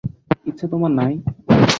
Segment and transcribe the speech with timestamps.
[0.45, 1.13] ইচ্ছা তোমার নাই?